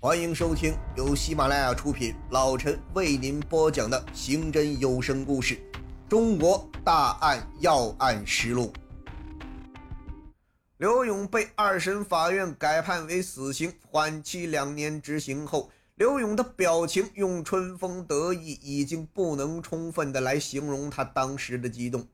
[0.00, 5.56] 欢迎收听由喜马拉雅出品，老陈为您播讲的刑侦有声故事
[6.08, 8.72] 《中国大案要案实录》。
[10.76, 22.06] 刘勇被二审法院改判为死刑，缓期两年执行后，刘勇的表情用春风得意已经不能充分的来形容他当时的激动。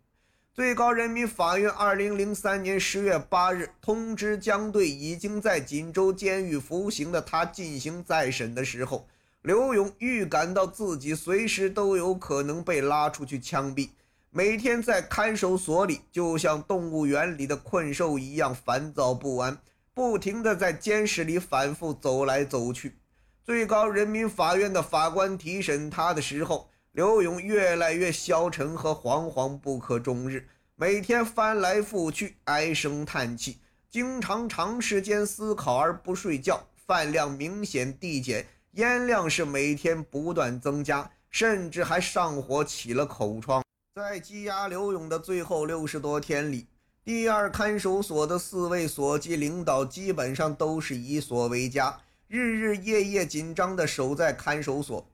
[0.54, 9.08] 最高人民法院二零零三年十月八日通知将对已经在锦州监狱服刑的他进行再审的时候，
[9.42, 13.88] 刘勇预感到自己随时都有可能被拉出去枪毙。
[14.30, 19.58] 每天在看守所里，就像动物园里的困兽一样烦躁不安，
[19.92, 22.94] 不停地在监室里反复走来走去。
[23.42, 26.70] 最高人民法院的法官提审他的时候。
[26.94, 33.58] 刘勇越来越消沉和惶惶不可终日，每天翻来覆去，唉声叹气，
[33.90, 43.64] 经常长时间思考而不睡觉，饭量明显递减，烟量是每天不断增加，甚至还上火起了口疮。
[43.96, 46.68] 在羁押刘勇的最后六十多天里，
[47.04, 55.04] 第二看守所的四位所级领导基本上都是以所为家，日日夜夜紧张地守在看守所。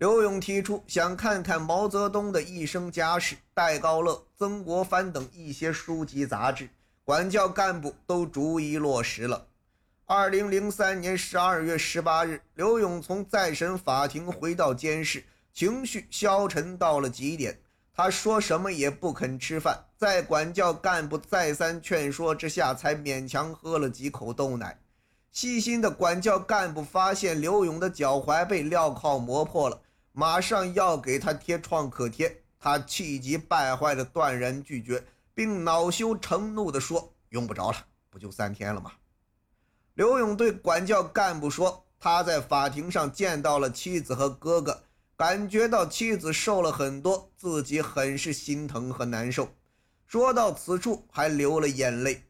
[0.00, 6.70] 刘勇提出想看看毛泽东的一生家史、戴高乐、曾国藩等一些书籍杂志，
[7.04, 9.46] 管教干部都逐一落实了。
[10.06, 17.60] 二零零三年十二月十八日，刘勇从再审法庭回到监室，情绪消沉到了极点。
[17.92, 24.80] 他说什么也不肯吃饭，在管教干部再三劝说之下，才勉强喝了几口豆奶。
[25.30, 29.82] 细心的管教干部发现刘勇的脚踝被镣铐磨破了。
[30.12, 38.92] 马上要给他贴创可贴，他气急败坏的断然拒绝，并恼羞成怒地说：“用不着了，不就三天了吗？”
[39.94, 44.82] 刘勇对管教干部说：“他在法庭上见到了妻子和哥哥，
[45.16, 49.48] 感觉到妻子瘦了很多，自己很是心疼和难受。”
[50.06, 52.24] 说到此处，还流了眼泪。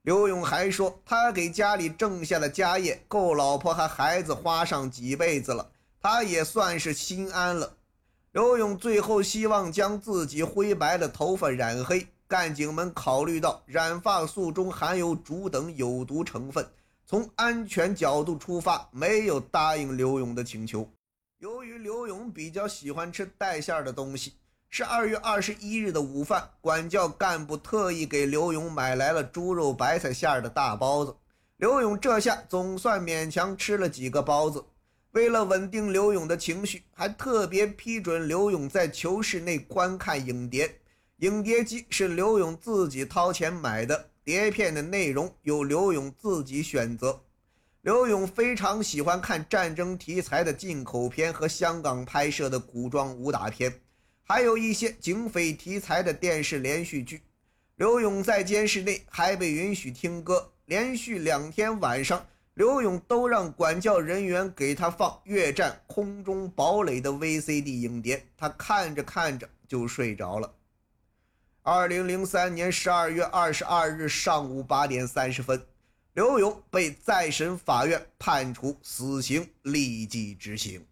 [0.00, 5.71] 刘勇还说：“他给家里挣下的家业，够老婆和孩子花上几辈子了。”
[6.02, 7.76] 他也算是心安了。
[8.32, 16.66] 刘勇最后希望将自己灰白的头发染黑，干警们考虑到染发素中含有竹等有毒成分，
[17.06, 20.90] 从安全角度出发，没有答应刘勇的请求。
[21.38, 24.32] 由于刘勇比较喜欢吃带馅的东西，
[24.70, 31.14] 十二月二十一日的午饭，管教干部特意给刘勇买来了猪肉白菜馅的大包子。
[31.58, 34.64] 刘勇这下总算勉强吃了几个包子。
[35.12, 40.78] 为了稳定刘勇的情绪，还特别批准刘勇在囚室内观看影碟。
[41.18, 47.20] 影碟机是刘勇自己掏钱买的，碟片的内容由刘勇自己选择。
[47.82, 53.80] 刘勇非常喜欢看战争题材的进口片和香港拍摄的古装武打片，
[54.22, 57.20] 还有一些警匪题材的电视连续剧。
[57.76, 62.26] 刘勇在监室内还被允许听歌，连续两天晚上。
[62.54, 70.52] 刘勇都让管教人员给他放《越战空中堡垒》的 VCD 影碟，他看着看着就睡着了。
[71.62, 75.64] 二零零三年十二月二十二日上午八点三十分，
[76.12, 80.84] 刘勇被再审法院判处死刑，立即执行。